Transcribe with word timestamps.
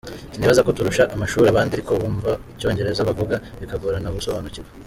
Sinibazako 0.33 0.69
turusha 0.77 1.03
amashuri 1.15 1.45
abahinde 1.47 1.75
ariko 1.75 1.91
wumva 1.99 2.31
icyongereza 2.53 3.07
bavuga 3.09 3.35
bikagorana 3.59 4.09
gusobanukirwa. 4.17 4.69